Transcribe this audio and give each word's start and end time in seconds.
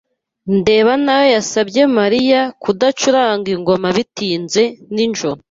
ndeba 0.59 0.91
nayo 1.03 1.27
yasabye 1.35 1.81
Mariya 1.97 2.41
kudacuranga 2.63 3.47
ingoma 3.55 3.87
bitinze 3.97 4.63
nijoro. 4.93 5.39